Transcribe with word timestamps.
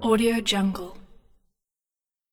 Audio 0.00 0.40
Jungle. 0.40 0.97